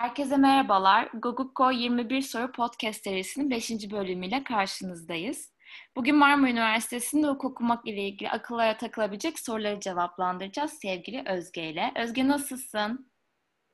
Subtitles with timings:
[0.00, 1.08] Herkese merhabalar.
[1.14, 3.70] Gogukko 21 Soru Podcast serisinin 5.
[3.90, 5.52] bölümüyle karşınızdayız.
[5.96, 11.92] Bugün Marmara Üniversitesi'nde hukuk okumak ile ilgili akıllara takılabilecek soruları cevaplandıracağız sevgili Özge ile.
[11.96, 13.12] Özge nasılsın?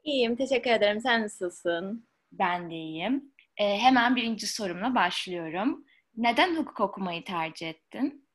[0.04, 1.00] İyiyim, teşekkür ederim.
[1.00, 2.08] Sen nasılsın?
[2.32, 3.32] Ben de iyiyim.
[3.56, 5.84] Ee, hemen birinci sorumla başlıyorum.
[6.16, 8.28] Neden hukuk okumayı tercih ettin?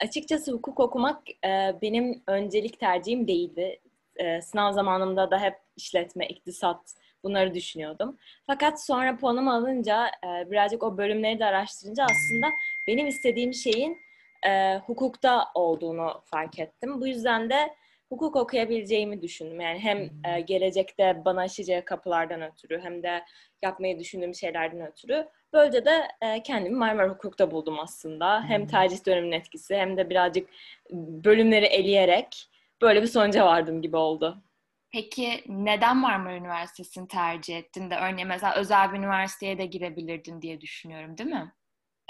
[0.00, 3.80] Açıkçası hukuk okumak e, benim öncelik tercihim değildi.
[4.16, 6.94] E, sınav zamanımda da hep işletme, iktisat
[7.24, 8.18] bunları düşünüyordum.
[8.46, 12.46] Fakat sonra puanımı alınca e, birazcık o bölümleri de araştırınca aslında
[12.88, 13.98] benim istediğim şeyin
[14.46, 17.00] e, hukukta olduğunu fark ettim.
[17.00, 17.74] Bu yüzden de
[18.08, 19.60] hukuk okuyabileceğimi düşündüm.
[19.60, 23.24] Yani hem e, gelecekte bana açacağı kapılardan ötürü hem de
[23.62, 25.28] yapmayı düşündüğüm şeylerden ötürü.
[25.52, 28.44] Böylece de e, kendimi Marmara Hukuk'ta buldum aslında.
[28.44, 30.48] Hem tercih döneminin etkisi hem de birazcık
[30.90, 32.48] bölümleri eleyerek
[32.82, 34.42] böyle bir sonuca vardım gibi oldu.
[34.92, 40.60] Peki neden Marmara Üniversitesi'ni tercih ettin de örneğin mesela özel bir üniversiteye de girebilirdin diye
[40.60, 41.52] düşünüyorum değil mi?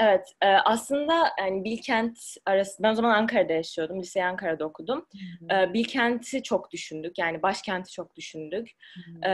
[0.01, 5.07] Evet, e, aslında yani Bilkent arası, ben o zaman Ankara'da yaşıyordum, liseyi Ankara'da okudum.
[5.53, 8.71] E, Bilkent'i çok düşündük, yani başkenti çok düşündük.
[9.27, 9.31] E,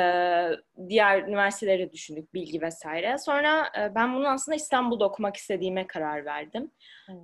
[0.88, 3.18] diğer üniversiteleri düşündük, bilgi vesaire.
[3.18, 6.70] Sonra e, ben bunu aslında İstanbul'da okumak istediğime karar verdim.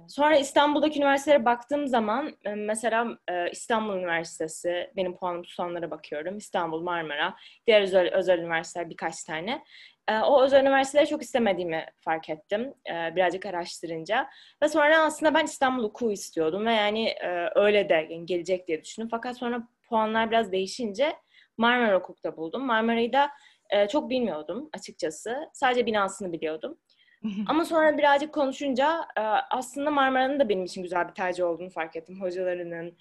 [0.09, 6.83] Sonra İstanbul'daki üniversitelere baktığım zaman, e, mesela e, İstanbul Üniversitesi, benim puanım tutanlara bakıyorum, İstanbul,
[6.83, 7.35] Marmara,
[7.67, 9.63] diğer özel, özel üniversiteler birkaç tane.
[10.11, 14.29] Ee, o özel üniversiteleri çok istemediğimi fark ettim e, birazcık araştırınca.
[14.63, 19.09] Ve sonra aslında ben İstanbul hukuku istiyordum ve yani e, öyle de gelecek diye düşündüm.
[19.11, 21.17] Fakat sonra puanlar biraz değişince
[21.57, 22.67] Marmara Hukuk'ta buldum.
[22.67, 23.31] Marmara'yı da
[23.71, 25.51] e, çok bilmiyordum açıkçası.
[25.53, 26.79] Sadece binasını biliyordum.
[27.49, 29.07] Ama sonra birazcık konuşunca
[29.51, 32.21] aslında Marmara'nın da benim için güzel bir tercih olduğunu fark ettim.
[32.21, 32.97] Hocalarının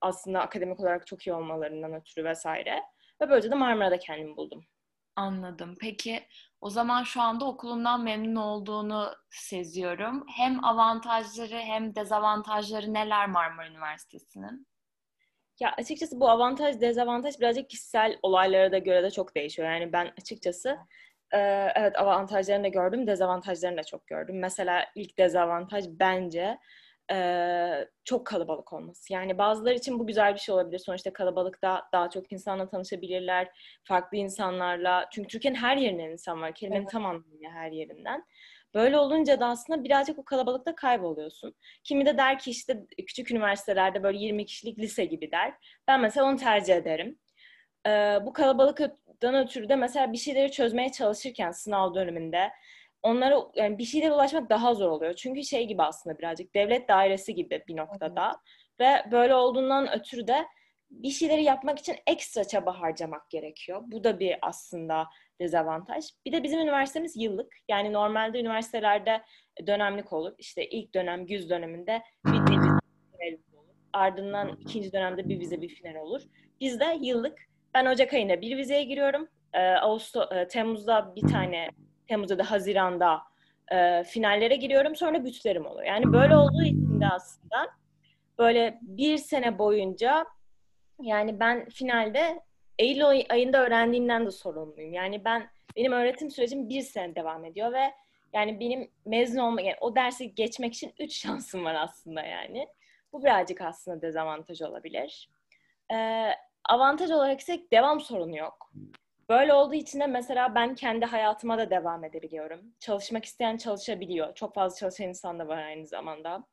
[0.00, 2.82] aslında akademik olarak çok iyi olmalarından ötürü vesaire.
[3.20, 4.64] Ve böylece de Marmara'da kendimi buldum.
[5.16, 5.74] Anladım.
[5.80, 6.22] Peki
[6.60, 10.24] o zaman şu anda okulundan memnun olduğunu seziyorum.
[10.36, 14.66] Hem avantajları hem dezavantajları neler Marmara Üniversitesi'nin?
[15.60, 19.70] Ya açıkçası bu avantaj dezavantaj birazcık kişisel olaylara da göre de çok değişiyor.
[19.70, 20.78] Yani ben açıkçası
[21.32, 24.38] evet avantajlarını da gördüm, dezavantajlarını da çok gördüm.
[24.38, 26.58] Mesela ilk dezavantaj bence
[27.12, 29.12] e, çok kalabalık olması.
[29.12, 30.78] Yani bazıları için bu güzel bir şey olabilir.
[30.78, 33.48] Sonuçta kalabalıkta daha çok insanla tanışabilirler.
[33.84, 35.08] Farklı insanlarla.
[35.12, 36.54] Çünkü Türkiye'nin her yerinden insan var.
[36.54, 36.90] Kelimenin evet.
[36.90, 38.24] tam anlamıyla her yerinden.
[38.74, 41.54] Böyle olunca da aslında birazcık o kalabalıkta kayboluyorsun.
[41.84, 45.54] Kimi de der ki işte küçük üniversitelerde böyle 20 kişilik lise gibi der.
[45.88, 47.18] Ben mesela onu tercih ederim.
[47.86, 52.50] Ee, bu kalabalıktan ötürü de mesela bir şeyleri çözmeye çalışırken sınav döneminde
[53.02, 55.14] onlara yani bir şeylere ulaşmak daha zor oluyor.
[55.14, 58.40] Çünkü şey gibi aslında birazcık devlet dairesi gibi bir noktada.
[58.80, 60.46] Ve böyle olduğundan ötürü de
[60.90, 63.82] bir şeyleri yapmak için ekstra çaba harcamak gerekiyor.
[63.86, 65.06] Bu da bir aslında
[65.40, 66.04] dezavantaj.
[66.26, 67.56] Bir de bizim üniversitemiz yıllık.
[67.68, 69.22] Yani normalde üniversitelerde
[69.66, 70.32] dönemlik olur.
[70.38, 73.74] İşte ilk dönem, güz döneminde bir vize olur.
[73.92, 76.22] Ardından ikinci dönemde bir vize, bir final olur.
[76.60, 77.38] Bizde yıllık.
[77.74, 79.28] Ben Ocak ayında bir vizeye giriyorum.
[79.52, 81.68] Ee, Ağustos, e, Temmuz'da bir tane
[82.10, 83.22] Temmuz'da da Haziran'da
[83.72, 84.96] e, finallere giriyorum.
[84.96, 85.86] Sonra bütlerim oluyor.
[85.86, 87.68] Yani böyle olduğu için de aslında
[88.38, 90.26] böyle bir sene boyunca
[91.00, 92.40] yani ben finalde
[92.78, 94.92] Eylül ayında öğrendiğimden de sorumluyum.
[94.92, 97.92] Yani ben benim öğretim sürecim bir sene devam ediyor ve
[98.32, 102.68] yani benim mezun olma, yani o dersi geçmek için üç şansım var aslında yani.
[103.12, 105.30] Bu birazcık aslında dezavantaj olabilir.
[105.92, 106.30] Ee,
[106.68, 108.72] avantaj olarak ise devam sorunu yok.
[109.30, 112.60] Böyle olduğu için de mesela ben kendi hayatıma da devam edebiliyorum.
[112.80, 114.34] Çalışmak isteyen çalışabiliyor.
[114.34, 116.44] Çok fazla çalışan insan da var aynı zamanda.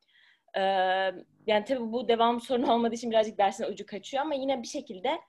[0.56, 0.62] Ee,
[1.48, 5.20] yani tabii bu devam sorunu olmadığı için birazcık dersin ucu kaçıyor ama yine bir şekilde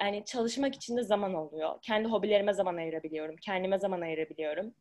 [0.00, 1.78] yani çalışmak için de zaman oluyor.
[1.82, 3.36] Kendi hobilerime zaman ayırabiliyorum.
[3.36, 4.74] Kendime zaman ayırabiliyorum.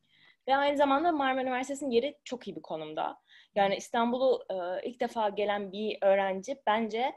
[0.47, 3.17] Ve aynı zamanda Marmara Üniversitesi'nin yeri çok iyi bir konumda.
[3.56, 7.12] Yani İstanbul'u e, ilk defa gelen bir öğrenci bence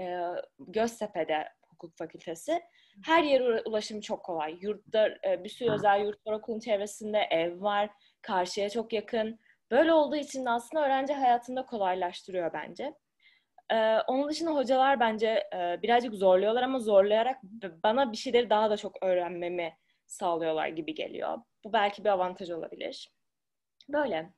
[0.00, 0.20] e,
[0.58, 2.62] Göztepe'de hukuk fakültesi
[3.04, 4.58] her yere ulaşım çok kolay.
[4.60, 7.90] Yurtlar, e, bir sürü özel yurt var okulun çevresinde, ev var,
[8.22, 9.38] karşıya çok yakın.
[9.70, 12.94] Böyle olduğu için de aslında öğrenci hayatında kolaylaştırıyor bence.
[13.70, 17.38] Ee, onun dışında hocalar bence e, birazcık zorluyorlar ama zorlayarak
[17.82, 19.76] bana bir şeyleri daha da çok öğrenmemi
[20.06, 21.38] sağlıyorlar gibi geliyor.
[21.64, 23.10] Bu belki bir avantaj olabilir.
[23.88, 24.32] Böyle.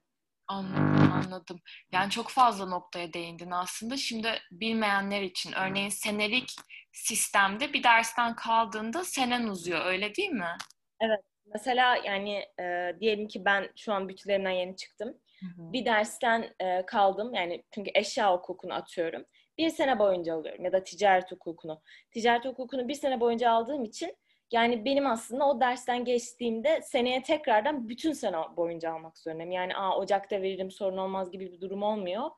[0.48, 1.60] Anladım, anladım.
[1.93, 3.96] Yani çok fazla noktaya değindin aslında.
[3.96, 6.50] Şimdi bilmeyenler için örneğin senelik
[6.93, 10.56] sistemde bir dersten kaldığında senen uzuyor öyle değil mi?
[11.00, 11.21] Evet.
[11.55, 15.09] Mesela yani e, diyelim ki ben şu an bütünlerinden yeni çıktım.
[15.41, 15.73] Hı hı.
[15.73, 19.25] Bir dersten e, kaldım yani çünkü eşya hukukunu atıyorum.
[19.59, 21.83] Bir sene boyunca alıyorum ya da ticaret hukukunu.
[22.11, 24.17] Ticaret hukukunu bir sene boyunca aldığım için
[24.53, 29.53] Yani benim aslında o dersten geçtiğimde seneye tekrardan bütün sene boyunca almak zorundayım.
[29.53, 32.31] Yani Aa, Ocak'ta veririm sorun olmaz gibi bir durum olmuyor.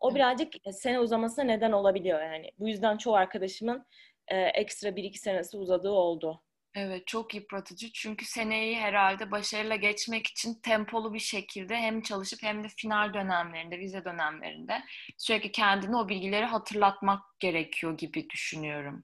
[0.00, 2.50] O birazcık sene uzamasına neden olabiliyor yani.
[2.58, 3.86] Bu yüzden çoğu arkadaşımın
[4.28, 6.42] e, ekstra bir iki senesi uzadığı oldu.
[6.74, 12.64] Evet çok yıpratıcı çünkü seneyi herhalde başarıyla geçmek için tempolu bir şekilde hem çalışıp hem
[12.64, 14.82] de final dönemlerinde, vize dönemlerinde
[15.18, 19.02] sürekli kendini o bilgileri hatırlatmak gerekiyor gibi düşünüyorum.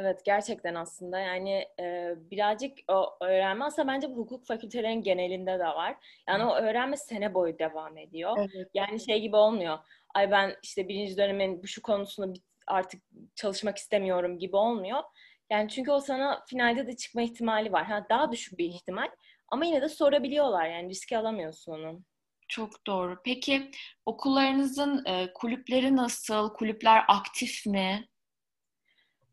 [0.00, 5.64] Evet gerçekten aslında yani e, birazcık o öğrenme aslında bence bu hukuk fakültelerinin genelinde de
[5.64, 5.96] var.
[6.28, 8.36] Yani o öğrenme sene boyu devam ediyor.
[8.38, 8.70] Evet.
[8.74, 9.78] Yani şey gibi olmuyor.
[10.14, 13.02] Ay ben işte birinci dönemin bu şu konusunda artık
[13.34, 15.02] çalışmak istemiyorum gibi olmuyor.
[15.50, 17.84] Yani çünkü o sana finalde de çıkma ihtimali var.
[17.84, 19.08] Ha, daha düşük bir ihtimal
[19.48, 22.02] ama yine de sorabiliyorlar yani riski alamıyorsun onu.
[22.48, 23.16] Çok doğru.
[23.24, 23.70] Peki
[24.06, 26.54] okullarınızın e, kulüpleri nasıl?
[26.54, 28.08] Kulüpler aktif mi?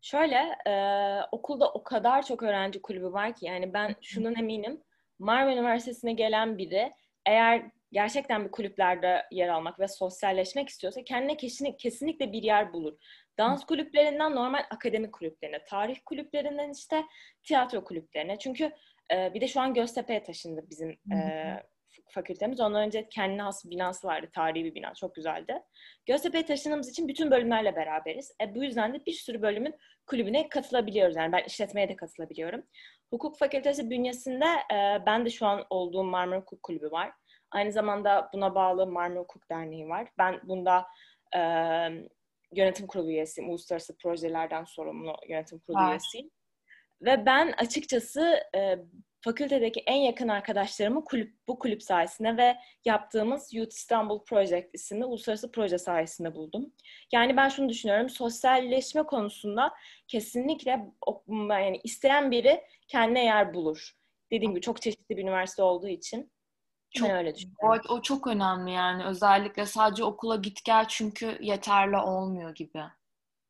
[0.06, 0.72] Şöyle e,
[1.32, 4.82] okulda o kadar çok öğrenci kulübü var ki yani ben şunun eminim.
[5.18, 6.92] Marmara Üniversitesi'ne gelen biri
[7.26, 7.62] eğer
[7.92, 11.36] gerçekten bir kulüplerde yer almak ve sosyalleşmek istiyorsa kendine
[11.76, 12.98] kesinlikle bir yer bulur.
[13.38, 17.04] Dans kulüplerinden normal akademik kulüplerine, tarih kulüplerinden işte
[17.44, 18.38] tiyatro kulüplerine.
[18.38, 18.72] Çünkü
[19.12, 21.16] e, bir de şu an Göztepe'ye taşındı bizim e,
[22.08, 22.60] fakültemiz.
[22.60, 24.28] Ondan önce kendine has bir binası vardı.
[24.34, 24.94] Tarihi bir bina.
[24.94, 25.62] Çok güzeldi.
[26.06, 28.32] Göztepe'ye taşındığımız için bütün bölümlerle beraberiz.
[28.42, 29.74] E, bu yüzden de bir sürü bölümün
[30.06, 31.16] kulübüne katılabiliyoruz.
[31.16, 32.62] Yani ben işletmeye de katılabiliyorum.
[33.10, 37.12] Hukuk fakültesi bünyesinde e, ben de şu an olduğum Marmara Hukuk Kulübü var.
[37.50, 40.08] Aynı zamanda buna bağlı Marmara Hukuk Derneği var.
[40.18, 40.86] Ben bunda
[41.36, 41.40] e,
[42.56, 43.50] yönetim kurulu üyesiyim.
[43.50, 45.90] Uluslararası projelerden sorumlu yönetim kurulu evet.
[45.90, 46.30] üyesiyim.
[47.02, 48.76] Ve ben açıkçası e,
[49.20, 55.52] fakültedeki en yakın arkadaşlarımı kulüp, bu kulüp sayesinde ve yaptığımız Youth İstanbul Project isimli uluslararası
[55.52, 56.72] proje sayesinde buldum.
[57.12, 59.74] Yani ben şunu düşünüyorum, sosyalleşme konusunda
[60.08, 60.86] kesinlikle
[61.50, 63.92] yani isteyen biri kendine yer bulur.
[64.30, 66.32] Dediğim gibi çok çeşitli bir üniversite olduğu için.
[66.90, 67.80] Çok, ben öyle düşünüyorum.
[67.88, 69.04] O, o çok önemli yani.
[69.04, 72.82] Özellikle sadece okula git gel çünkü yeterli olmuyor gibi.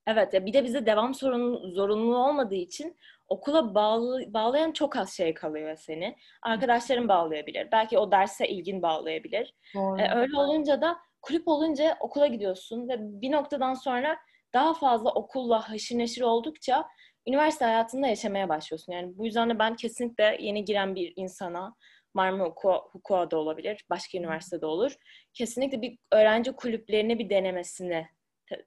[0.06, 2.96] Evet ya bir de bize devam sorun, zorunluluğu olmadığı için
[3.28, 6.16] okula bağlı, bağlayan çok az şey kalıyor seni.
[6.42, 7.68] Arkadaşların bağlayabilir.
[7.72, 9.54] Belki o derse ilgin bağlayabilir.
[9.74, 10.00] Doğru.
[10.00, 14.16] Ee, öyle olunca da kulüp olunca okula gidiyorsun ve bir noktadan sonra
[14.54, 16.88] daha fazla okulla haşır neşir oldukça
[17.26, 18.92] üniversite hayatında yaşamaya başlıyorsun.
[18.92, 21.74] Yani bu yüzden de ben kesinlikle yeni giren bir insana
[22.14, 24.96] Marmara Hukuka da olabilir, başka üniversitede olur.
[25.34, 28.06] Kesinlikle bir öğrenci kulüplerini bir denemesini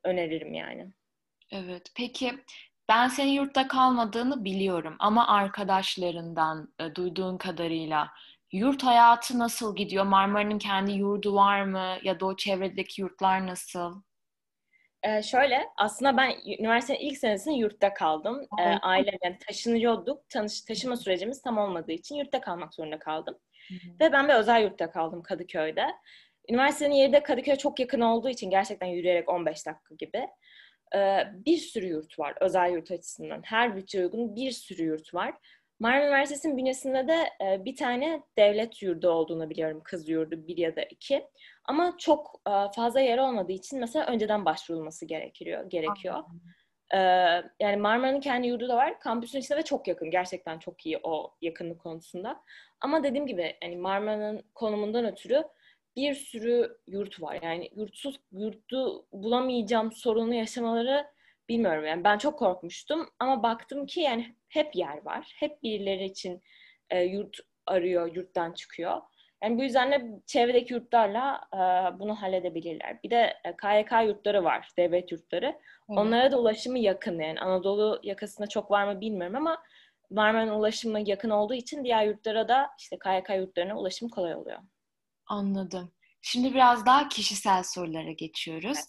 [0.04, 0.88] öneririm yani.
[1.52, 1.92] Evet.
[1.96, 2.34] Peki
[2.90, 8.10] ben senin yurtta kalmadığını biliyorum ama arkadaşlarından e, duyduğun kadarıyla
[8.52, 10.06] yurt hayatı nasıl gidiyor?
[10.06, 11.98] Marmara'nın kendi yurdu var mı?
[12.04, 14.02] Ya da o çevredeki yurtlar nasıl?
[15.04, 18.48] Ee, şöyle, aslında ben üniversitenin ilk senesinde yurtta kaldım.
[18.60, 20.30] Ee, ailemle taşınıyorduk.
[20.30, 23.38] Tanış, taşıma sürecimiz tam olmadığı için yurtta kalmak zorunda kaldım.
[23.68, 24.00] Hı-hı.
[24.00, 25.88] Ve ben bir özel yurtta kaldım Kadıköy'de.
[26.50, 30.28] Üniversitenin yeri de Kadıköy'e çok yakın olduğu için gerçekten yürüyerek 15 dakika gibi.
[31.34, 33.42] Bir sürü yurt var özel yurt açısından.
[33.44, 35.34] Her bütçe uygun bir sürü yurt var.
[35.80, 37.30] Marmara Üniversitesi'nin bünyesinde de
[37.66, 39.82] bir tane devlet yurdu olduğunu biliyorum.
[39.84, 41.28] Kız yurdu bir ya da iki.
[41.66, 42.42] Ama çok
[42.76, 45.70] fazla yer olmadığı için mesela önceden başvurulması gerekiyor.
[45.70, 46.24] gerekiyor.
[47.60, 49.00] Yani Marmara'nın kendi yurdu da var.
[49.00, 50.12] Kampüsün içinde ve çok yakın.
[50.12, 52.44] Gerçekten çok iyi o yakınlık konusunda.
[52.82, 55.44] Ama dediğim gibi yani Marmara'nın konumundan ötürü
[55.96, 57.40] bir sürü yurt var.
[57.44, 61.08] Yani yurtsuz yurdu bulamayacağım sorunu yaşamaları
[61.50, 61.86] bilmiyorum.
[61.86, 65.36] Yani ben çok korkmuştum ama baktım ki yani hep yer var.
[65.36, 66.42] Hep birileri için
[66.90, 69.02] e, yurt arıyor, yurttan çıkıyor.
[69.44, 71.58] Yani bu yüzden de çevredeki yurtlarla e,
[72.00, 73.04] bunu halledebilirler.
[73.04, 75.46] Bir de e, KYK yurtları var, devlet yurtları.
[75.46, 75.60] Evet.
[76.00, 77.40] Onlara da ulaşımı yakın yani.
[77.40, 79.64] Anadolu yakasında çok var mı bilmiyorum ama
[80.10, 84.60] Marmara'nın ulaşımı yakın olduğu için diğer yurtlara da işte KYK yurtlarına ulaşım kolay oluyor.
[85.30, 85.92] Anladım.
[86.22, 88.80] Şimdi biraz daha kişisel sorulara geçiyoruz.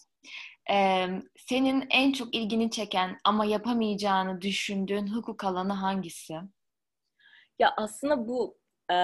[0.70, 1.06] Ee,
[1.36, 6.34] senin en çok ilgini çeken ama yapamayacağını düşündüğün hukuk alanı hangisi?
[7.58, 8.58] Ya aslında bu
[8.92, 8.96] e,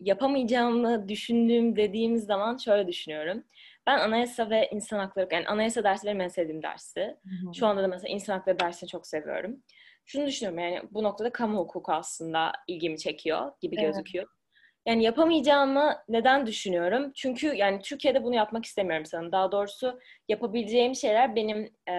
[0.00, 3.44] yapamayacağımı düşündüğüm dediğimiz zaman şöyle düşünüyorum.
[3.86, 7.00] Ben anayasa ve insan hakları, yani anayasa dersi benim en sevdiğim dersi.
[7.00, 7.54] Hı hı.
[7.54, 9.62] Şu anda da mesela insan hakları dersini çok seviyorum.
[10.06, 13.86] Şunu düşünüyorum yani bu noktada kamu hukuku aslında ilgimi çekiyor gibi evet.
[13.86, 14.26] gözüküyor.
[14.86, 17.12] Yani yapamayacağımı neden düşünüyorum?
[17.14, 19.32] Çünkü yani Türkiye'de bunu yapmak istemiyorum sanırım.
[19.32, 21.94] Daha doğrusu yapabileceğim şeyler benim e,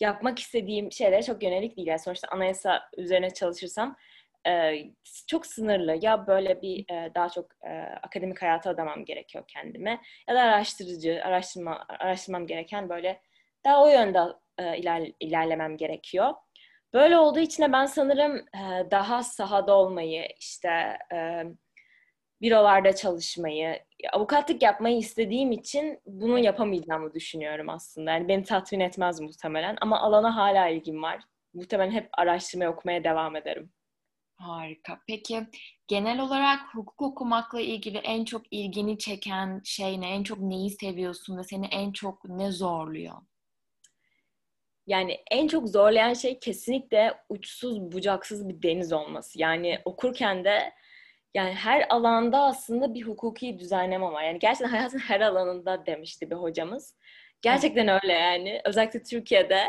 [0.00, 1.88] yapmak istediğim şeylere çok yönelik değil.
[1.88, 3.96] Yani sonuçta anayasa üzerine çalışırsam
[4.46, 4.72] e,
[5.26, 5.98] çok sınırlı.
[6.02, 7.70] Ya böyle bir e, daha çok e,
[8.02, 10.00] akademik hayata adamam gerekiyor kendime.
[10.28, 13.20] Ya da araştırıcı, araştırma, araştırmam gereken böyle
[13.64, 14.18] daha o yönde
[14.58, 16.34] e, iler, ilerlemem gerekiyor.
[16.94, 18.46] Böyle olduğu için de ben sanırım
[18.90, 20.98] daha sahada olmayı, işte
[22.42, 23.78] bürolarda çalışmayı,
[24.12, 28.10] avukatlık yapmayı istediğim için bunu yapamayacağımı düşünüyorum aslında.
[28.10, 31.20] Yani beni tatmin etmez muhtemelen ama alana hala ilgim var.
[31.54, 33.72] Muhtemelen hep araştırmaya okumaya devam ederim.
[34.34, 34.98] Harika.
[35.06, 35.46] Peki
[35.88, 40.10] genel olarak hukuk okumakla ilgili en çok ilgini çeken şey ne?
[40.10, 43.14] En çok neyi seviyorsun ve seni en çok ne zorluyor?
[44.86, 49.40] Yani en çok zorlayan şey kesinlikle uçsuz bucaksız bir deniz olması.
[49.40, 50.72] Yani okurken de
[51.34, 54.22] yani her alanda aslında bir hukuki düzenleme var.
[54.22, 56.96] Yani gerçekten hayatın her alanında demişti bir hocamız.
[57.42, 58.60] Gerçekten öyle yani.
[58.64, 59.62] Özellikle Türkiye'de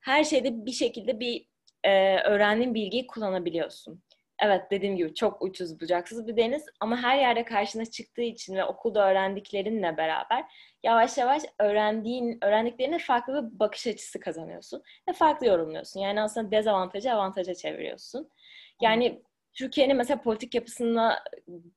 [0.00, 1.46] her şeyde bir şekilde bir
[1.84, 4.02] e, öğrendiğin bilgiyi kullanabiliyorsun.
[4.42, 8.64] Evet dediğim gibi çok ucuz bucaksız bir deniz ama her yerde karşına çıktığı için ve
[8.64, 10.44] okulda öğrendiklerinle beraber
[10.82, 16.00] yavaş yavaş öğrendiğin, öğrendiklerine farklı bir bakış açısı kazanıyorsun ve farklı yorumluyorsun.
[16.00, 18.30] Yani aslında dezavantajı avantaja çeviriyorsun.
[18.82, 19.22] Yani
[19.54, 21.24] Türkiye'nin mesela politik yapısına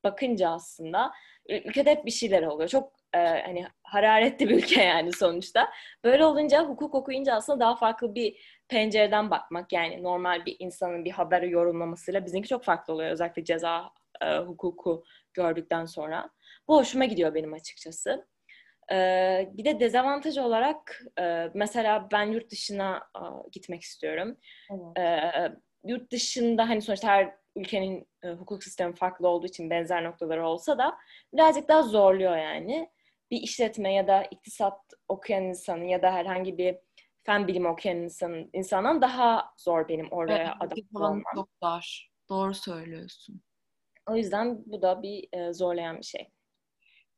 [0.04, 1.12] bakınca aslında
[1.48, 2.68] ülkede hep bir şeyler oluyor.
[2.68, 5.70] Çok e, hani hararetli bir ülke yani sonuçta.
[6.04, 11.10] Böyle olunca hukuk okuyunca aslında daha farklı bir pencereden bakmak yani normal bir insanın bir
[11.10, 13.10] haberi yorumlamasıyla bizimki çok farklı oluyor.
[13.10, 13.90] Özellikle ceza
[14.22, 15.04] e, hukuku
[15.34, 16.30] gördükten sonra.
[16.68, 18.26] Bu hoşuma gidiyor benim açıkçası.
[18.92, 18.96] E,
[19.52, 24.36] bir de dezavantaj olarak e, mesela ben yurt dışına e, gitmek istiyorum.
[24.70, 24.98] Evet.
[24.98, 25.52] E,
[25.84, 30.78] yurt dışında hani sonuçta her ülkenin e, hukuk sistemi farklı olduğu için benzer noktaları olsa
[30.78, 30.96] da
[31.32, 32.90] birazcık daha zorluyor yani.
[33.30, 36.76] Bir işletme ya da iktisat okuyan insanın ya da herhangi bir
[37.22, 41.22] fen bilimi okuyan insanın, insandan daha zor benim oraya evet, adapte olmam.
[41.34, 42.10] Çok dar.
[42.28, 43.42] Doğru söylüyorsun.
[44.06, 46.30] O yüzden bu da bir e, zorlayan bir şey.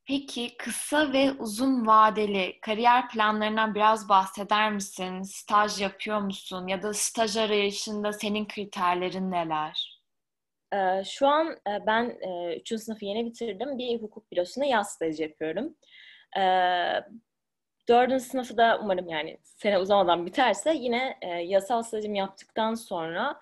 [0.07, 5.21] Peki kısa ve uzun vadeli kariyer planlarından biraz bahseder misin?
[5.21, 6.67] Staj yapıyor musun?
[6.67, 9.96] Ya da staj arayışında senin kriterlerin neler?
[11.05, 12.17] Şu an e, ben
[12.59, 12.71] 3.
[12.71, 13.77] E, sınıfı yeni bitirdim.
[13.77, 15.75] Bir hukuk bürosunda yaz stajı yapıyorum.
[16.37, 17.01] Ee,
[17.89, 23.39] dördüncü sınıfı da umarım yani sene uzamadan biterse yine e, yasal stajımı yaptıktan sonra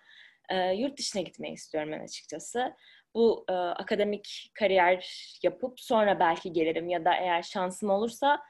[0.50, 2.74] e, yurt dışına gitmeyi istiyorum ben açıkçası.
[3.14, 8.42] Bu e, akademik kariyer yapıp sonra belki gelirim ya da eğer şansım olursa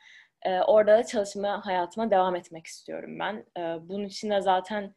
[0.42, 3.46] e, orada çalışma hayatıma devam etmek istiyorum ben.
[3.58, 4.96] E, bunun için de zaten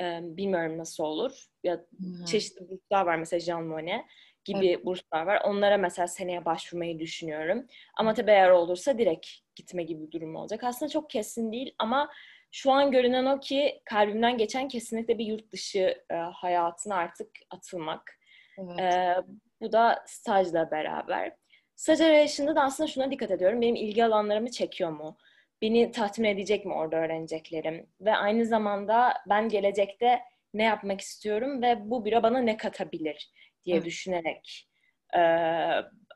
[0.00, 1.44] e, bilmiyorum nasıl olur.
[1.64, 2.24] Ya hmm.
[2.24, 4.04] çeşitli burslar var mesela Jean Monnet
[4.44, 4.84] gibi evet.
[4.84, 5.40] burslar var.
[5.44, 7.66] Onlara mesela seneye başvurmayı düşünüyorum.
[7.98, 9.26] Ama tabii eğer olursa direkt
[9.56, 10.64] gitme gibi bir durum olacak.
[10.64, 12.10] Aslında çok kesin değil ama
[12.52, 18.18] şu an görünen o ki kalbimden geçen kesinlikle bir yurt dışı e, hayatına artık atılmak.
[18.58, 18.80] Evet.
[18.80, 19.16] E,
[19.60, 21.32] bu da stajla beraber.
[21.76, 23.60] Staj arayışında da aslında şuna dikkat ediyorum.
[23.60, 25.18] Benim ilgi alanlarımı çekiyor mu?
[25.62, 27.86] Beni tatmin edecek mi orada öğreneceklerim?
[28.00, 30.20] Ve aynı zamanda ben gelecekte
[30.54, 33.30] ne yapmak istiyorum ve bu bira bana ne katabilir
[33.64, 33.86] diye evet.
[33.86, 34.68] düşünerek
[35.16, 35.20] e,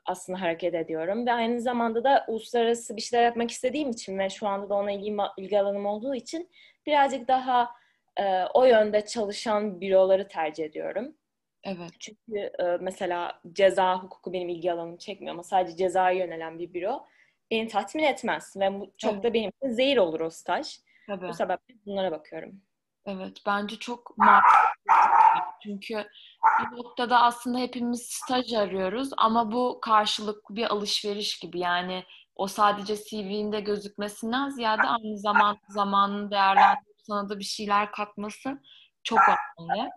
[0.05, 1.25] aslında hareket ediyorum.
[1.25, 4.91] Ve aynı zamanda da uluslararası bir şeyler yapmak istediğim için ve şu anda da ona
[4.91, 6.49] ilgi, ilgi alanım olduğu için
[6.85, 7.69] birazcık daha
[8.17, 11.15] e, o yönde çalışan büroları tercih ediyorum.
[11.63, 11.91] Evet.
[11.99, 17.05] Çünkü e, mesela ceza hukuku benim ilgi alanımı çekmiyor ama sadece cezaya yönelen bir büro
[17.51, 19.23] beni tatmin etmez ve bu çok evet.
[19.23, 20.77] da benim için zehir olur o staj.
[21.07, 21.27] Tabii.
[21.27, 22.61] Bu sebeple bunlara bakıyorum.
[23.05, 24.15] Evet, bence çok.
[25.63, 26.07] Çünkü
[26.59, 31.59] bir noktada aslında hepimiz staj arıyoruz ama bu karşılıklı bir alışveriş gibi.
[31.59, 32.03] Yani
[32.35, 38.61] o sadece CV'inde gözükmesinden ziyade aynı zaman zamanın değerlendirip sana da bir şeyler katması
[39.03, 39.19] çok
[39.59, 39.89] önemli.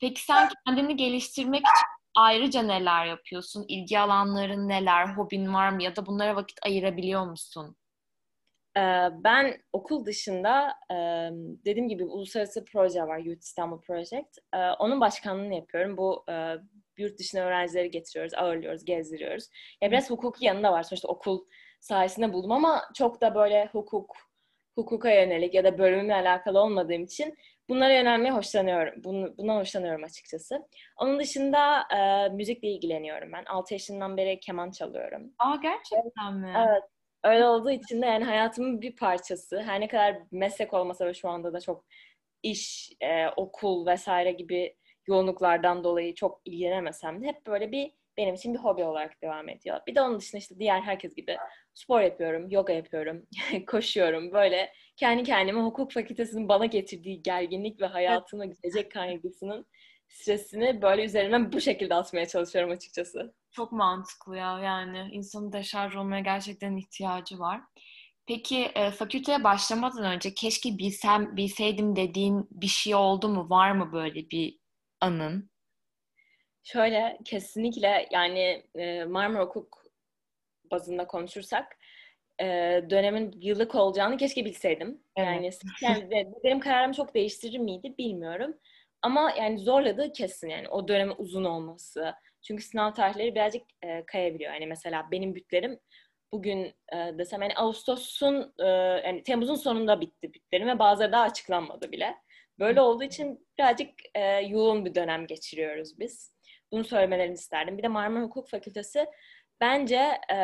[0.00, 3.64] Peki sen kendini geliştirmek için ayrıca neler yapıyorsun?
[3.68, 5.06] İlgi alanların neler?
[5.06, 5.82] Hobin var mı?
[5.82, 7.76] Ya da bunlara vakit ayırabiliyor musun?
[9.24, 10.74] Ben okul dışında
[11.64, 14.38] dediğim gibi uluslararası proje var Youth İstanbul Project.
[14.78, 15.96] Onun başkanlığını yapıyorum.
[15.96, 16.24] Bu
[16.96, 19.48] yurt dışına öğrencileri getiriyoruz, ağırlıyoruz, gezdiriyoruz.
[19.82, 20.82] Ya biraz hukuki yanında var.
[20.82, 21.44] Sonuçta okul
[21.80, 24.16] sayesinde buldum ama çok da böyle hukuk,
[24.74, 27.34] hukuka yönelik ya da bölümümle alakalı olmadığım için
[27.68, 28.94] bunlara yönelmeye hoşlanıyorum.
[29.04, 30.68] Bunu, buna hoşlanıyorum açıkçası.
[30.96, 33.44] Onun dışında e, müzikle ilgileniyorum ben.
[33.44, 35.32] 6 yaşından beri keman çalıyorum.
[35.38, 36.54] Aa gerçekten mi?
[36.56, 36.82] Evet.
[37.24, 39.62] Öyle olduğu için de yani hayatımın bir parçası.
[39.62, 41.84] Her ne kadar meslek olmasa ve şu anda da çok
[42.42, 48.54] iş, e, okul vesaire gibi yoğunluklardan dolayı çok ilgilenemesem de hep böyle bir benim için
[48.54, 49.80] bir hobi olarak devam ediyor.
[49.86, 51.36] Bir de onun dışında işte diğer herkes gibi
[51.78, 53.26] spor yapıyorum, yoga yapıyorum,
[53.66, 54.32] koşuyorum.
[54.32, 59.66] Böyle kendi kendime hukuk fakültesinin bana getirdiği gerginlik ve hayatıma gelecek kaygısının
[60.08, 63.34] stresini böyle üzerime bu şekilde atmaya çalışıyorum açıkçası.
[63.50, 67.60] Çok mantıklı ya yani insanın deşarj olmaya gerçekten ihtiyacı var.
[68.26, 73.50] Peki e, fakülteye başlamadan önce keşke bilsem, bilseydim dediğin bir şey oldu mu?
[73.50, 74.58] Var mı böyle bir
[75.00, 75.50] anın?
[76.62, 79.77] Şöyle kesinlikle yani e, Marmara Hukuk
[80.70, 81.76] bazında konuşursak
[82.40, 82.44] e,
[82.90, 85.02] dönemin yıllık olacağını keşke bilseydim.
[85.16, 85.60] Evet.
[85.82, 88.54] Yani, yani benim kararımı çok değiştirir miydi bilmiyorum.
[89.02, 92.14] Ama yani zorladığı kesin yani o dönemin uzun olması.
[92.42, 94.52] Çünkü sınav tarihleri birazcık e, kayabiliyor.
[94.52, 95.78] Yani mesela benim bütlerim
[96.32, 98.66] bugün e, desem yani Ağustos'un e,
[99.04, 102.14] yani Temmuz'un sonunda bitti bütlerim ve bazıları daha açıklanmadı bile.
[102.58, 106.32] Böyle olduğu için birazcık e, yoğun bir dönem geçiriyoruz biz.
[106.72, 107.78] Bunu söylemelerini isterdim.
[107.78, 109.06] Bir de Marmara Hukuk Fakültesi
[109.60, 110.38] bence e,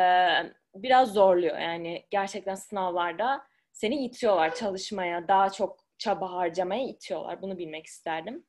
[0.75, 1.57] biraz zorluyor.
[1.57, 7.41] Yani gerçekten sınavlarda seni itiyorlar çalışmaya, daha çok çaba harcamaya itiyorlar.
[7.41, 8.45] Bunu bilmek isterdim.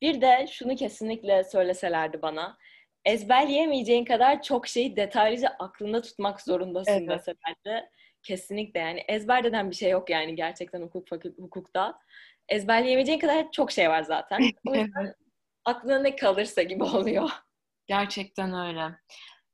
[0.00, 2.58] Bir de şunu kesinlikle söyleselerdi bana.
[3.04, 7.08] Ezberleyemeyeceğin kadar çok şeyi detaylıca aklında tutmak zorundasın evet.
[7.08, 7.90] deselerdi.
[8.22, 11.98] Kesinlikle yani ezber denen bir şey yok yani gerçekten hukuk fakül hukukta.
[12.48, 14.40] Ezberleyemeyeceğin kadar çok şey var zaten.
[14.66, 15.14] O yüzden
[15.64, 17.30] aklına ne kalırsa gibi oluyor.
[17.86, 18.96] Gerçekten öyle.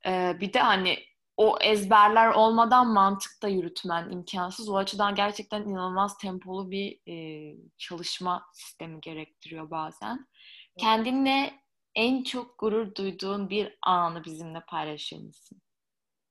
[0.07, 0.99] Ee, bir de hani
[1.37, 4.69] o ezberler olmadan mantık da yürütmen imkansız.
[4.69, 10.27] O açıdan gerçekten inanılmaz tempolu bir e, çalışma sistemi gerektiriyor bazen.
[10.79, 11.55] Kendinle
[11.95, 15.63] en çok gurur duyduğun bir anı bizimle paylaşır mısın?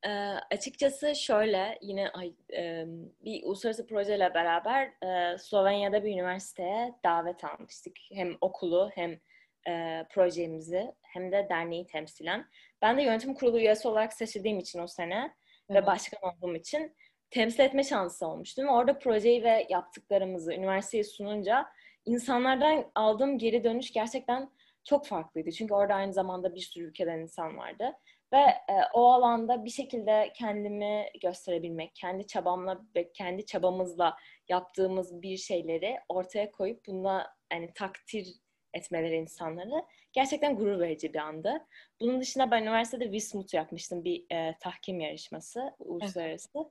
[0.05, 0.09] E,
[0.51, 2.85] açıkçası şöyle yine ay, e,
[3.25, 7.97] bir uluslararası projeyle beraber e, Slovenya'da bir üniversiteye davet almıştık.
[8.13, 9.19] Hem okulu hem
[9.67, 12.45] e, projemizi hem de derneği temsilen.
[12.81, 15.35] Ben de yönetim kurulu üyesi olarak seçildiğim için o sene
[15.69, 15.83] evet.
[15.83, 16.95] ve başkan olduğum için
[17.29, 18.67] temsil etme şansı olmuştum.
[18.67, 21.65] Orada projeyi ve yaptıklarımızı üniversiteye sununca
[22.05, 24.49] insanlardan aldığım geri dönüş gerçekten
[24.83, 25.51] çok farklıydı.
[25.51, 27.93] Çünkü orada aynı zamanda bir sürü ülkeden insan vardı.
[28.33, 34.15] Ve e, o alanda bir şekilde kendimi gösterebilmek, kendi çabamla ve kendi çabamızla
[34.49, 38.27] yaptığımız bir şeyleri ortaya koyup buna yani takdir
[38.73, 41.67] etmeleri insanları gerçekten gurur verici bir andı.
[41.99, 46.49] Bunun dışında ben üniversitede Wismut yapmıştım bir e, tahkim yarışması uluslararası.
[46.55, 46.67] Evet.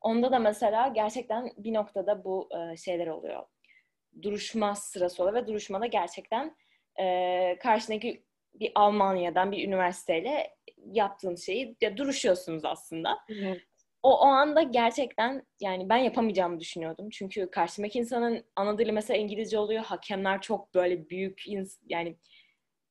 [0.00, 3.42] Onda da mesela gerçekten bir noktada bu e, şeyler oluyor.
[4.22, 6.56] Duruşma sırası oluyor ve duruşmada gerçekten
[7.00, 13.18] e, karşındaki bir Almanya'dan bir üniversiteyle yaptığın şeyi ya duruşuyorsunuz aslında.
[13.28, 13.62] Evet.
[14.02, 17.10] O, o anda gerçekten yani ben yapamayacağımı düşünüyordum.
[17.10, 19.84] Çünkü karşımdaki insanın ana dili mesela İngilizce oluyor.
[19.84, 21.44] Hakemler çok böyle büyük
[21.88, 22.16] yani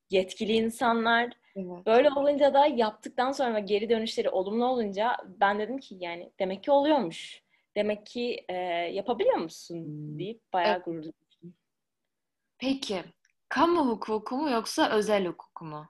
[0.09, 1.33] yetkili insanlar.
[1.55, 1.85] Evet.
[1.85, 6.71] Böyle olunca da yaptıktan sonra geri dönüşleri olumlu olunca ben dedim ki yani demek ki
[6.71, 7.43] oluyormuş.
[7.75, 8.55] Demek ki e,
[8.93, 10.19] yapabiliyor musun hmm.
[10.19, 10.85] deyip bayağı evet.
[10.85, 11.53] gurur duydum.
[12.57, 13.03] Peki
[13.49, 15.89] kamu hukuku mu yoksa özel hukuku mu?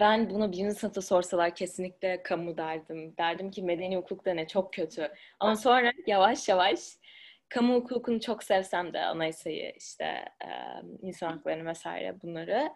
[0.00, 3.16] Ben bunu birinci sınıfta sorsalar kesinlikle kamu derdim.
[3.18, 5.12] Derdim ki medeni hukuk da ne çok kötü.
[5.40, 6.80] Ama sonra yavaş yavaş
[7.48, 10.24] kamu hukukunu çok sevsem de anayasayı işte
[11.02, 12.70] insan haklarını vesaire bunları.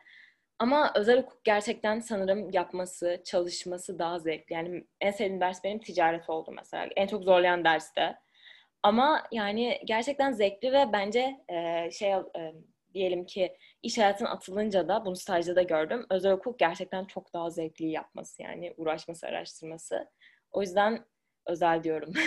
[0.58, 4.54] Ama özel hukuk gerçekten sanırım yapması, çalışması daha zevkli.
[4.54, 6.88] Yani en sevdiğim ders benim ticaret oldu mesela.
[6.96, 8.16] En çok zorlayan ders de.
[8.82, 11.36] Ama yani gerçekten zevkli ve bence
[11.92, 12.14] şey
[12.94, 16.06] diyelim ki iş hayatına atılınca da bunu stajda da gördüm.
[16.10, 20.10] Özel hukuk gerçekten çok daha zevkli yapması yani uğraşması, araştırması.
[20.50, 21.04] O yüzden
[21.46, 22.12] özel diyorum.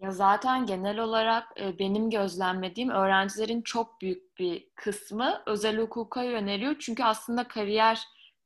[0.00, 6.76] Ya zaten genel olarak e, benim gözlemlediğim öğrencilerin çok büyük bir kısmı özel hukuka yöneliyor.
[6.78, 8.00] Çünkü aslında kariyer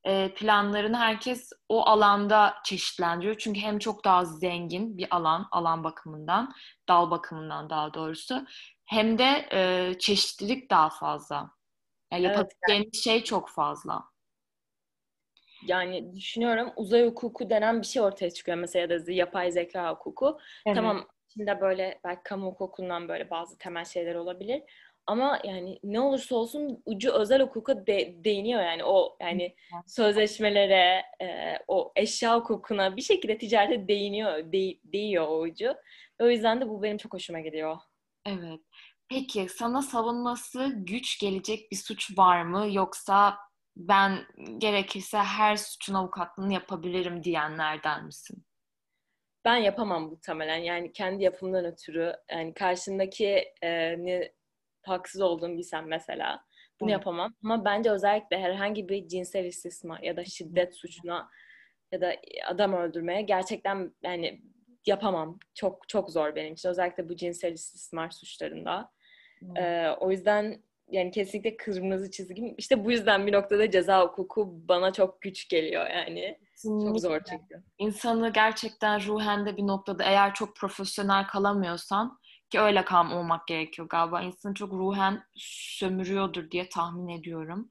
[0.04, 3.36] e, planlarını herkes o alanda çeşitlendiriyor.
[3.38, 6.54] Çünkü hem çok daha zengin bir alan, alan bakımından,
[6.88, 8.46] dal bakımından daha doğrusu.
[8.84, 11.50] Hem de e, çeşitlilik daha fazla.
[12.14, 12.94] Yani yapabileceğiniz evet.
[12.94, 14.04] şey çok fazla.
[15.66, 20.38] Yani düşünüyorum uzay hukuku denen bir şey ortaya çıkıyor mesela ya da yapay zeka hukuku.
[20.66, 20.76] Evet.
[20.76, 24.62] Tamam içinde böyle belki kamu hukukundan böyle bazı temel şeyler olabilir.
[25.06, 31.58] Ama yani ne olursa olsun ucu özel hukuka de, değiniyor yani o yani sözleşmelere, e,
[31.68, 35.74] o eşya hukukuna bir şekilde ticarete değiniyor, de, değiyor o ucu.
[36.20, 37.76] O yüzden de bu benim çok hoşuma gidiyor.
[38.26, 38.60] Evet.
[39.08, 43.38] Peki sana savunması güç gelecek bir suç var mı yoksa
[43.76, 44.26] ben
[44.58, 48.44] gerekirse her suçun avukatlığını yapabilirim diyenlerden misin?
[49.44, 50.56] Ben yapamam muhtemelen.
[50.56, 54.32] Yani kendi yapımdan ötürü yani karşındaki e, ne,
[54.82, 56.44] haksız olduğumu bilsem mesela
[56.80, 56.98] bunu evet.
[56.98, 57.34] yapamam.
[57.44, 61.30] Ama bence özellikle herhangi bir cinsel istismar ya da şiddet suçuna
[61.92, 64.42] ya da adam öldürmeye gerçekten yani
[64.88, 65.38] yapamam.
[65.54, 66.68] Çok çok zor benim için.
[66.68, 68.92] Özellikle bu cinsel istismar suçlarında.
[69.38, 69.56] Hmm.
[69.56, 72.54] Ee, o yüzden yani kesinlikle kırmızı çizgim.
[72.58, 76.38] İşte bu yüzden bir noktada ceza hukuku bana çok güç geliyor yani.
[76.62, 77.62] Çok zor çünkü.
[77.78, 82.18] İnsanı gerçekten ruhen de bir noktada eğer çok profesyonel kalamıyorsan
[82.50, 84.22] ki öyle kalmamak gerekiyor galiba.
[84.22, 87.70] İnsanı çok ruhen sömürüyordur diye tahmin ediyorum.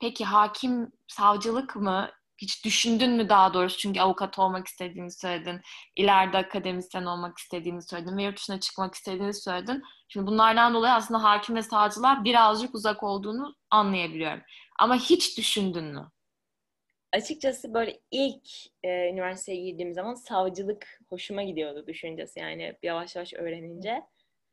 [0.00, 2.10] Peki hakim savcılık mı?
[2.42, 3.78] Hiç düşündün mü daha doğrusu?
[3.78, 5.60] Çünkü avukat olmak istediğini söyledin.
[5.96, 8.16] İleride akademisyen olmak istediğini söyledin.
[8.16, 9.82] Ve yurt dışına çıkmak istediğini söyledin.
[10.08, 14.42] Şimdi bunlardan dolayı aslında hakim ve savcılar birazcık uzak olduğunu anlayabiliyorum.
[14.78, 16.10] Ama hiç düşündün mü?
[17.12, 18.48] Açıkçası böyle ilk
[18.82, 24.02] e, üniversiteye girdiğim zaman savcılık hoşuma gidiyordu düşüncesi yani yavaş yavaş öğrenince.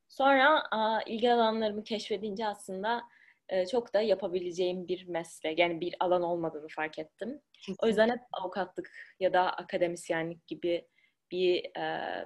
[0.10, 3.04] Sonra a, ilgi alanlarımı keşfedince aslında
[3.50, 7.42] e, çok da yapabileceğim bir meslek yani bir alan olmadığını fark ettim.
[7.84, 10.88] O yüzden hep avukatlık ya da akademisyenlik gibi
[11.32, 12.26] bir e,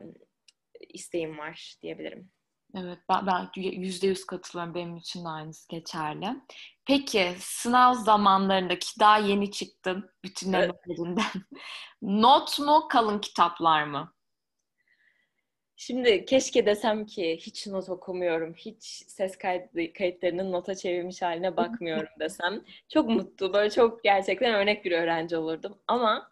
[0.89, 2.31] isteğim var diyebilirim.
[2.75, 4.75] Evet, ben, yüzde yüz katılıyorum.
[4.75, 6.27] Benim için de aynısı geçerli.
[6.86, 11.23] Peki, sınav zamanlarındaki daha yeni çıktın bütünlemelerinden.
[11.36, 11.45] Evet.
[12.01, 14.13] Not mu, kalın kitaplar mı?
[15.75, 22.09] Şimdi keşke desem ki hiç not okumuyorum, hiç ses kayıt, kayıtlarının nota çevirmiş haline bakmıyorum
[22.19, 22.63] desem.
[22.89, 25.77] Çok mutlu, böyle çok gerçekten örnek bir öğrenci olurdum.
[25.88, 26.31] Ama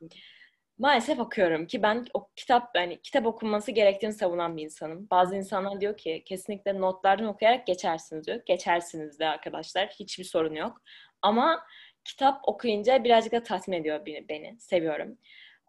[0.77, 5.07] maalesef okuyorum ki ben o kitap yani kitap okunması gerektiğini savunan bir insanım.
[5.11, 8.41] Bazı insanlar diyor ki kesinlikle notlardan okuyarak geçersiniz diyor.
[8.45, 9.87] Geçersiniz de arkadaşlar.
[9.87, 10.81] Hiçbir sorun yok.
[11.21, 11.63] Ama
[12.05, 14.29] kitap okuyunca birazcık da tatmin ediyor beni.
[14.29, 14.59] beni.
[14.59, 15.17] Seviyorum.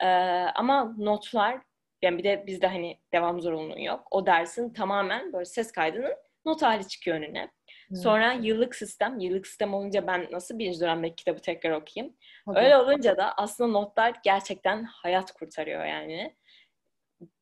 [0.00, 0.06] Ee,
[0.54, 1.60] ama notlar
[2.02, 4.08] yani bir de bizde hani devam zorunluluğu yok.
[4.10, 7.50] O dersin tamamen böyle ses kaydının not hali çıkıyor önüne.
[7.94, 12.16] Sonra yıllık sistem, yıllık sistem olunca ben nasıl birinci dönemdeki kitabı tekrar okuyayım?
[12.46, 12.58] Tabii.
[12.58, 16.36] Öyle olunca da aslında notlar gerçekten hayat kurtarıyor yani.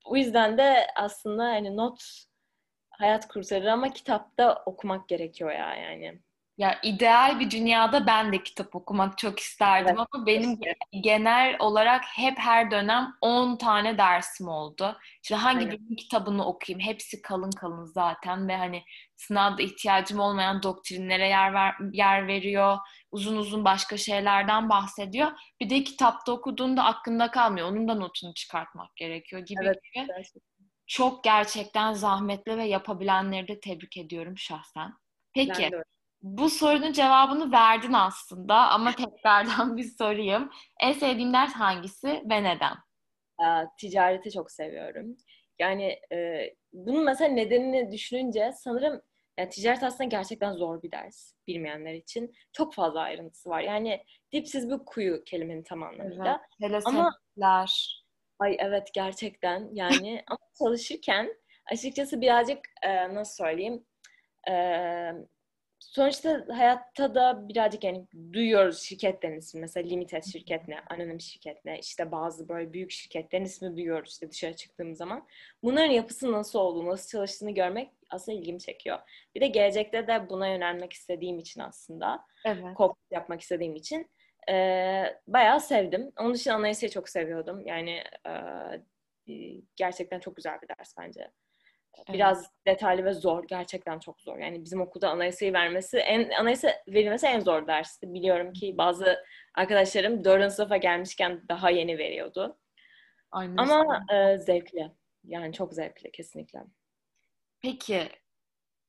[0.05, 2.03] O yüzden de aslında hani not
[2.91, 6.21] hayat kurtarır ama kitapta okumak gerekiyor ya yani.
[6.61, 10.09] Ya ideal bir dünyada ben de kitap okumak çok isterdim evet.
[10.13, 10.61] ama benim
[11.03, 14.97] genel olarak hep her dönem 10 tane dersim oldu.
[15.23, 15.71] İşte hangi Aynen.
[15.71, 16.87] birinin kitabını okuyayım?
[16.87, 18.83] Hepsi kalın kalın zaten ve hani
[19.17, 22.79] sınavda ihtiyacım olmayan doktrinlere yer ver, yer veriyor.
[23.11, 25.33] Uzun uzun başka şeylerden bahsediyor.
[25.61, 27.69] Bir de kitapta okuduğunda aklında kalmıyor.
[27.69, 30.07] Onun da notunu çıkartmak gerekiyor gibi evet, gibi.
[30.07, 30.43] Gerçekten.
[30.87, 34.93] Çok gerçekten zahmetli ve yapabilenleri de tebrik ediyorum şahsen.
[35.35, 35.71] Peki
[36.23, 40.51] bu sorunun cevabını verdin aslında ama tekrardan bir sorayım.
[40.81, 42.77] En sevdiğin ders hangisi ve neden?
[43.79, 45.17] ticareti çok seviyorum.
[45.59, 49.03] Yani e, bunun mesela nedenini düşününce sanırım
[49.39, 52.35] yani ticaret aslında gerçekten zor bir ders bilmeyenler için.
[52.53, 53.61] Çok fazla ayrıntısı var.
[53.61, 56.41] Yani dipsiz bir kuyu kelimenin tam anlamıyla.
[56.63, 57.11] Evet, ama
[58.39, 61.35] Ay evet gerçekten yani ama çalışırken
[61.73, 63.87] açıkçası birazcık e, nasıl söyleyeyim
[64.49, 64.55] e,
[65.81, 69.61] sonuçta hayatta da birazcık yani duyuyoruz şirketlerin ismi.
[69.61, 74.31] Mesela limited şirket ne, anonim şirket ne, işte bazı böyle büyük şirketlerin ismi duyuyoruz işte
[74.31, 75.27] dışarı çıktığımız zaman.
[75.63, 78.99] Bunların yapısı nasıl olduğunu, nasıl çalıştığını görmek aslında ilgimi çekiyor.
[79.35, 82.77] Bir de gelecekte de buna yönelmek istediğim için aslında, evet.
[83.11, 84.11] yapmak istediğim için
[84.51, 84.55] e,
[85.27, 86.13] bayağı sevdim.
[86.19, 87.67] Onun için anayasayı çok seviyordum.
[87.67, 88.33] Yani e,
[89.77, 91.31] gerçekten çok güzel bir ders bence.
[92.09, 92.51] Biraz evet.
[92.67, 93.45] detaylı ve zor.
[93.49, 94.39] Gerçekten çok zor.
[94.39, 98.15] Yani bizim okulda anayasayı vermesi, en anayasa verilmesi en zor dersti.
[98.15, 99.25] Biliyorum ki bazı
[99.55, 102.59] arkadaşlarım dördüncü sınıfa gelmişken daha yeni veriyordu.
[103.31, 103.57] Aynen.
[103.57, 104.91] Ama e, zevkli.
[105.25, 106.61] Yani çok zevkli kesinlikle.
[107.63, 108.09] Peki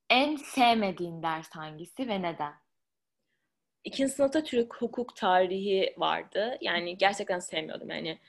[0.09, 2.53] en sevmediğin ders hangisi ve neden?
[3.83, 6.57] İkinci sınıfta Türk hukuk tarihi vardı.
[6.61, 7.89] Yani gerçekten sevmiyordum.
[7.89, 8.19] Yani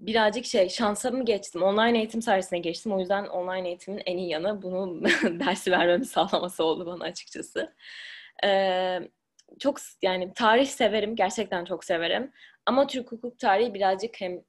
[0.00, 1.62] birazcık şey şansa mı geçtim?
[1.62, 2.92] Online eğitim sayesinde geçtim.
[2.92, 7.74] O yüzden online eğitimin en iyi yanı bunu dersi vermemi sağlaması oldu bana açıkçası.
[8.44, 9.00] Ee,
[9.58, 11.16] çok yani tarih severim.
[11.16, 12.32] Gerçekten çok severim.
[12.66, 14.40] Ama Türk hukuk tarihi birazcık hem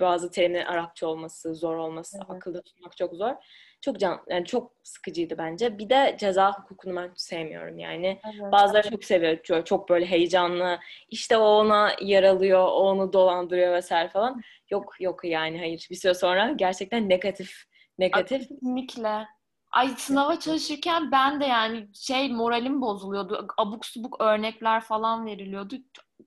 [0.00, 2.30] bazı terimlerin Arapça olması, zor olması, evet.
[2.30, 3.34] akılda tutmak çok zor.
[3.80, 5.78] Çok can yani çok sıkıcıydı bence.
[5.78, 8.20] Bir de ceza hukukunu ben sevmiyorum yani.
[8.24, 8.52] Evet.
[8.52, 9.64] Bazıları çok seviyor.
[9.64, 10.78] Çok, böyle heyecanlı.
[11.08, 14.42] İşte o ona yaralıyor, o onu dolandırıyor vesaire falan.
[14.70, 15.86] Yok yok yani hayır.
[15.90, 18.48] Bir süre sonra gerçekten negatif negatif.
[18.48, 19.26] Kesinlikle.
[19.70, 23.46] Ay sınava çalışırken ben de yani şey moralim bozuluyordu.
[23.58, 25.74] Abuk subuk örnekler falan veriliyordu.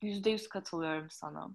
[0.02, 1.50] Yüzde yüz katılıyorum sana.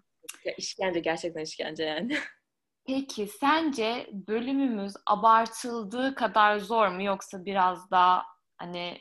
[0.45, 2.17] Ya işkence gerçekten işkence yani.
[2.87, 9.01] Peki sence bölümümüz abartıldığı kadar zor mu yoksa biraz daha hani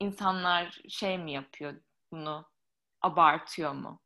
[0.00, 1.80] insanlar şey mi yapıyor
[2.12, 2.46] bunu
[3.02, 4.00] abartıyor mu?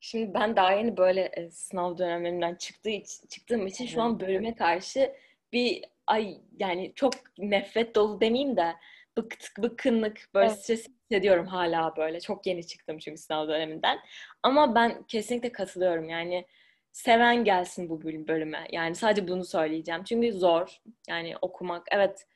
[0.00, 4.54] Şimdi ben daha yeni böyle e, sınav dönemlerinden çıktığı için, çıktığım için şu an bölüme
[4.54, 5.16] karşı
[5.52, 8.76] bir ay yani çok nefret dolu demeyeyim de
[9.16, 10.58] bıktık, bıkkınlık, böyle Evet.
[10.58, 12.20] stres hissediyorum hala böyle.
[12.20, 13.98] Çok yeni çıktım çünkü sınav döneminden.
[14.42, 16.08] Ama ben kesinlikle katılıyorum.
[16.08, 16.46] Yani
[16.92, 18.66] seven gelsin bu bölüm- bölüme.
[18.72, 20.04] Yani sadece bunu söyleyeceğim.
[20.04, 20.80] Çünkü zor.
[21.08, 21.86] Yani okumak.
[21.92, 22.26] Evet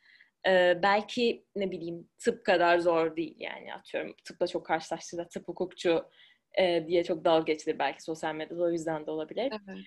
[0.46, 4.14] e, belki ne bileyim tıp kadar zor değil yani atıyorum.
[4.24, 6.04] Tıpla çok karşılaştığında tıp hukukçu
[6.58, 8.62] e, diye çok dalga geçilir belki sosyal medyada.
[8.62, 9.52] O yüzden de olabilir.
[9.68, 9.78] Evet.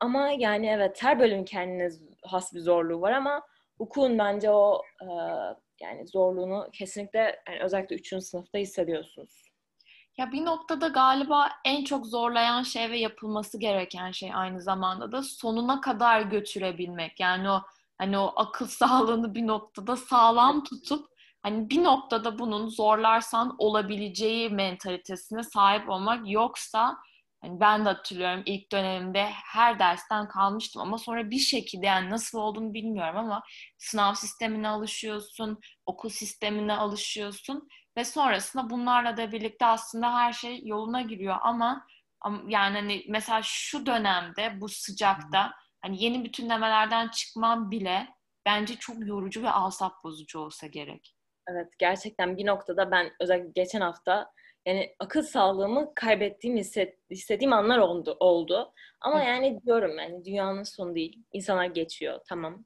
[0.00, 1.88] Ama yani evet her bölümün kendine
[2.22, 3.42] has bir zorluğu var ama
[3.78, 5.06] hukukun bence o e,
[5.80, 8.24] yani zorluğunu kesinlikle yani özellikle 3.
[8.24, 9.44] sınıfta hissediyorsunuz.
[10.18, 15.22] Ya bir noktada galiba en çok zorlayan şey ve yapılması gereken şey aynı zamanda da
[15.22, 17.20] sonuna kadar götürebilmek.
[17.20, 17.62] Yani o
[17.98, 21.08] hani o akıl sağlığını bir noktada sağlam tutup
[21.42, 26.96] hani bir noktada bunun zorlarsan olabileceği mentalitesine sahip olmak yoksa
[27.44, 32.38] hani ben de hatırlıyorum ilk dönemimde her dersten kalmıştım ama sonra bir şekilde yani nasıl
[32.38, 33.42] olduğunu bilmiyorum ama
[33.78, 41.02] sınav sistemine alışıyorsun, okul sistemine alışıyorsun ve sonrasında bunlarla da birlikte aslında her şey yoluna
[41.02, 41.86] giriyor ama
[42.48, 45.52] yani hani mesela şu dönemde bu sıcakta
[45.82, 48.08] hani yeni bütünlemelerden çıkmam bile
[48.46, 51.16] bence çok yorucu ve asap bozucu olsa gerek.
[51.48, 54.30] Evet gerçekten bir noktada ben özellikle geçen hafta
[54.66, 58.72] yani akıl sağlığımı kaybettiğim hisset, hissettiğim anlar oldu, oldu.
[59.00, 59.28] Ama Evet.
[59.28, 61.22] yani diyorum yani dünyanın sonu değil.
[61.32, 62.64] İnsanlar geçiyor tamam.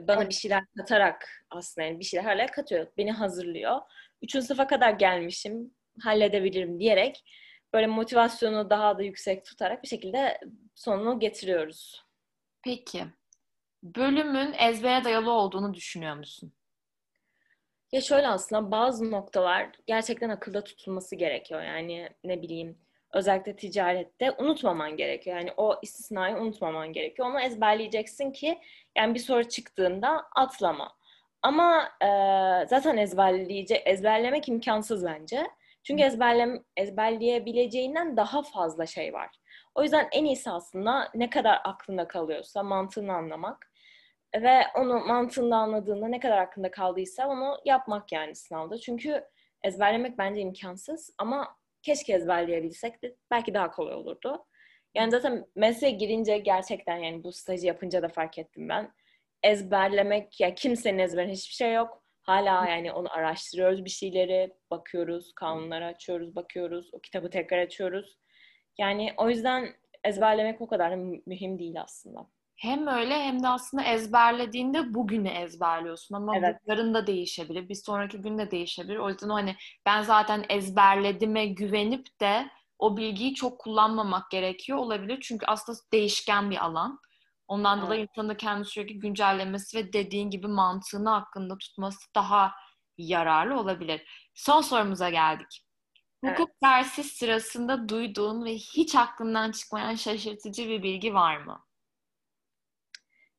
[0.00, 0.28] Bana Evet.
[0.28, 2.86] bir şeyler katarak aslında yani bir şeyler hala katıyor.
[2.96, 3.80] Beni hazırlıyor.
[4.22, 5.74] Üçüncü sınıfa kadar gelmişim.
[6.00, 7.24] Halledebilirim diyerek
[7.72, 10.40] böyle motivasyonu daha da yüksek tutarak bir şekilde
[10.74, 12.04] sonunu getiriyoruz.
[12.64, 13.04] Peki,
[13.82, 16.52] bölümün ezbere dayalı olduğunu düşünüyor musun?
[17.92, 21.62] Ya şöyle aslında bazı noktalar gerçekten akılda tutulması gerekiyor.
[21.62, 22.78] Yani ne bileyim
[23.12, 25.36] özellikle ticarette unutmaman gerekiyor.
[25.36, 27.28] Yani o istisnayı unutmaman gerekiyor.
[27.28, 28.58] Onu ezberleyeceksin ki
[28.96, 30.92] yani bir soru çıktığında atlama.
[31.42, 32.06] Ama e,
[32.66, 35.46] zaten ezberleyecek, ezberlemek imkansız bence.
[35.82, 39.30] Çünkü ezberlem, ezberleyebileceğinden daha fazla şey var.
[39.74, 43.69] O yüzden en iyisi aslında ne kadar aklında kalıyorsa mantığını anlamak
[44.36, 48.78] ve onu mantığında anladığında ne kadar aklında kaldıysa onu yapmak yani sınavda.
[48.78, 49.24] Çünkü
[49.64, 54.46] ezberlemek bence imkansız ama keşke ezberleyebilsek de belki daha kolay olurdu.
[54.94, 58.92] Yani zaten mesleğe girince gerçekten yani bu stajı yapınca da fark ettim ben.
[59.42, 62.04] Ezberlemek ya kimsenin ezberine hiçbir şey yok.
[62.22, 68.18] Hala yani onu araştırıyoruz bir şeyleri, bakıyoruz, kanunları açıyoruz, bakıyoruz, o kitabı tekrar açıyoruz.
[68.78, 69.68] Yani o yüzden
[70.04, 70.94] ezberlemek o kadar
[71.26, 72.26] mühim değil aslında.
[72.60, 76.56] Hem öyle hem de aslında ezberlediğinde bugünü ezberliyorsun ama Evet.
[76.66, 78.96] yarın da değişebilir, bir sonraki gün de değişebilir.
[78.96, 85.18] O yüzden o hani ben zaten ezberledime güvenip de o bilgiyi çok kullanmamak gerekiyor olabilir.
[85.22, 87.00] Çünkü aslında değişken bir alan.
[87.48, 87.86] Ondan Evet.
[87.86, 92.52] dolayı insanın da kendini sürekli güncellemesi ve dediğin gibi mantığını hakkında tutması daha
[92.98, 94.30] yararlı olabilir.
[94.34, 95.66] Son sorumuza geldik.
[96.24, 101.64] Hukuk dersi sırasında duyduğun ve hiç aklından çıkmayan şaşırtıcı bir bilgi var mı?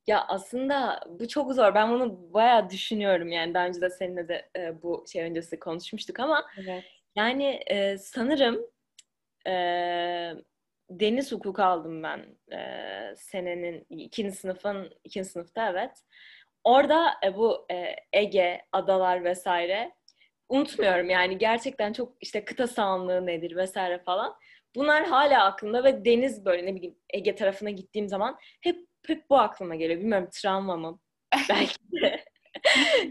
[0.07, 1.75] Ya aslında bu çok zor.
[1.75, 3.53] Ben bunu bayağı düşünüyorum yani.
[3.53, 6.83] Daha önce de seninle de e, bu şey öncesi konuşmuştuk ama Evet.
[7.15, 8.61] yani e, sanırım
[9.47, 9.53] e,
[10.89, 12.25] deniz hukuku aldım ben
[12.57, 15.91] e, senenin ikinci sınıfın ikinci sınıfta evet.
[16.63, 19.91] Orada e, bu e, Ege, adalar vesaire
[20.49, 24.35] unutmuyorum yani gerçekten çok işte kıta sahanlığı nedir vesaire falan.
[24.75, 29.37] Bunlar hala aklımda ve deniz böyle ne bileyim Ege tarafına gittiğim zaman hep hep bu
[29.39, 29.99] aklıma geliyor.
[29.99, 30.99] Bilmiyorum travma mı?
[31.49, 32.25] Belki de.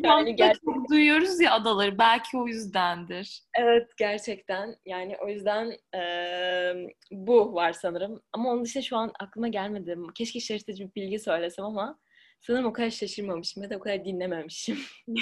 [0.04, 1.98] Yani gerçekten çok duyuyoruz ya adaları.
[1.98, 3.42] Belki o yüzdendir.
[3.54, 8.22] evet gerçekten yani o yüzden eee, bu var sanırım.
[8.32, 9.96] Ama onun dışında şu an aklıma gelmedi.
[10.14, 11.98] Keşke şaşırtıcı bir bilgi söylesem ama
[12.40, 14.78] sanırım o kadar şaşırmamışım ya da o kadar dinlememişim.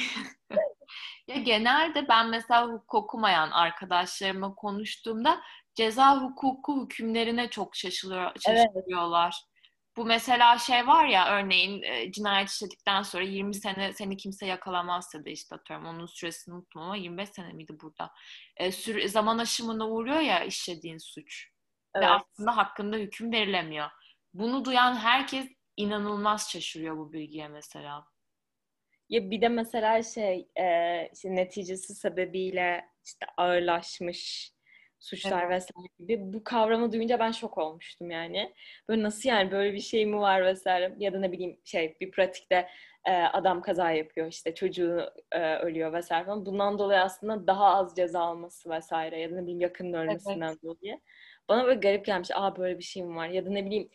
[1.28, 5.40] Ya genelde ben mesela hukuk okumayan arkadaşlarıma konuştuğumda
[5.74, 8.68] ceza hukuku hükümlerine çok şaşılıyor, Evet.
[9.98, 15.24] Bu mesela şey var ya örneğin e, cinayet işledikten sonra 20 sene seni kimse yakalamazsa
[15.24, 18.10] da işte atıyorum onun süresini unutmam ama 25 sene miydi burada?
[18.56, 21.48] E, süre, zaman aşımına uğruyor ya işlediğin suç.
[21.96, 22.08] Ve Evet.
[22.08, 23.88] aslında hakkında hüküm verilemiyor.
[24.34, 28.04] Bunu duyan herkes inanılmaz şaşırıyor bu bilgiye mesela.
[29.08, 34.52] Ya bir de mesela şey e, işte neticesi sebebiyle işte ağırlaşmış
[35.00, 35.50] suçlar Evet.
[35.50, 38.54] vesaire gibi bu kavramı duyunca ben şok olmuştum yani.
[38.88, 42.10] Böyle nasıl yani böyle bir şey mi var vesaire ya da ne bileyim şey bir
[42.10, 42.68] pratikte
[43.04, 46.46] e, adam kaza yapıyor işte çocuğu e, ölüyor vesaire falan.
[46.46, 51.00] Bundan dolayı aslında daha az ceza alması vesaire ya da ne bileyim yakının ölmesinden dolayı.
[51.48, 52.30] Bana böyle garip gelmiş.
[52.34, 53.28] Aa böyle bir şey mi var?
[53.28, 53.90] Ya da ne bileyim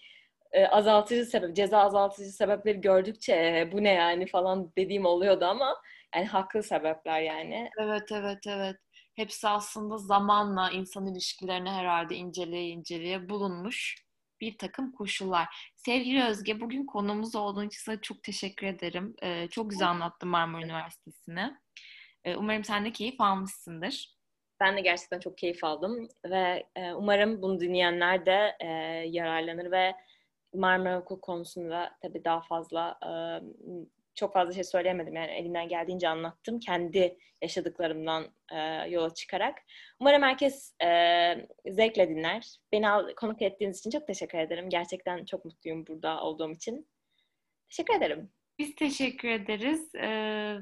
[0.51, 5.75] e, azaltıcı sebep, ceza azaltıcı sebepleri gördükçe "E, bu ne yani falan dediğim oluyordu ama
[6.15, 7.69] Yani haklı sebepler yani.
[7.81, 8.75] Evet, evet, evet.
[9.15, 13.95] Hepsi aslında zamanla insan ilişkilerini herhalde inceleye inceleye bulunmuş
[14.41, 15.71] bir takım koşullar.
[15.75, 19.15] Sevgili Özge, bugün konumuz olduğun için sana çok teşekkür ederim.
[19.23, 21.57] Ee, çok güzel anlattın Marmara Üniversitesi'ni.
[22.23, 24.17] Ee, umarım sen de keyif almışsındır.
[24.59, 28.67] Ben de gerçekten çok keyif aldım ve e, umarım bunu dinleyenler de e,
[29.09, 29.95] yararlanır ve
[30.53, 33.11] Marmara Hukuk konusunda tabii daha fazla e,
[34.15, 39.57] çok fazla şey söyleyemedim yani elimden geldiğince anlattım kendi yaşadıklarımdan e, yola çıkarak.
[39.99, 40.87] Umarım herkes e,
[41.67, 42.57] zevkle dinler.
[42.71, 44.69] Beni al, konuk ettiğiniz için çok teşekkür ederim.
[44.69, 46.87] Gerçekten çok mutluyum burada olduğum için.
[47.69, 48.31] Teşekkür ederim.
[48.59, 49.95] Biz teşekkür ederiz.
[49.95, 50.55] Ee,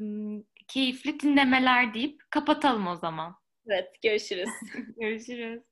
[0.68, 3.36] keyifli dinlemeler deyip kapatalım o zaman.
[3.68, 4.50] Evet, görüşürüz.
[5.00, 5.71] Görüşürüz.